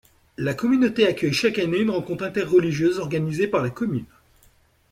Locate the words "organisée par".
2.97-3.61